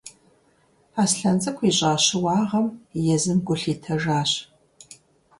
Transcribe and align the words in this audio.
Аслъэн 1.01 1.37
цӏыкӏу 1.41 1.67
ищӏа 1.69 1.91
щыуагъэм 2.05 2.67
езым 3.15 3.39
гу 3.45 3.55
лъитэжащ. 3.61 4.31